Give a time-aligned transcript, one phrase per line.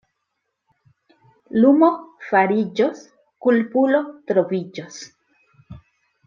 [1.63, 1.89] Lumo
[2.29, 3.03] fariĝos,
[3.47, 4.01] kulpulo
[4.33, 4.99] troviĝos.